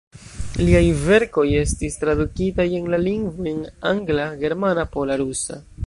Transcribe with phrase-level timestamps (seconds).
[0.61, 3.63] Liaj verkoj estis tradukitaj en la lingvojn
[3.95, 5.65] angla, germana, pola, rusa.